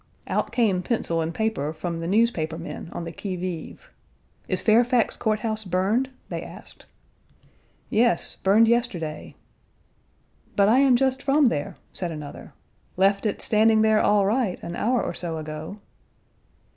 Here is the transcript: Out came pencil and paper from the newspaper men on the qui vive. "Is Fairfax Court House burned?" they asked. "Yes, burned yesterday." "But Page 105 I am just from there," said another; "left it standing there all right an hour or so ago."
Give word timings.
Out 0.25 0.51
came 0.51 0.81
pencil 0.81 1.21
and 1.21 1.31
paper 1.31 1.71
from 1.71 1.99
the 1.99 2.07
newspaper 2.07 2.57
men 2.57 2.89
on 2.91 3.03
the 3.03 3.11
qui 3.11 3.35
vive. 3.35 3.91
"Is 4.47 4.59
Fairfax 4.63 5.15
Court 5.15 5.41
House 5.41 5.63
burned?" 5.63 6.09
they 6.27 6.41
asked. 6.41 6.87
"Yes, 7.91 8.37
burned 8.37 8.67
yesterday." 8.67 9.35
"But 10.55 10.63
Page 10.65 10.71
105 10.71 10.83
I 10.83 10.87
am 10.87 10.95
just 10.95 11.21
from 11.21 11.45
there," 11.45 11.77
said 11.93 12.09
another; 12.11 12.55
"left 12.97 13.27
it 13.27 13.43
standing 13.43 13.83
there 13.83 14.01
all 14.01 14.25
right 14.25 14.57
an 14.63 14.75
hour 14.75 15.03
or 15.03 15.13
so 15.13 15.37
ago." 15.37 15.77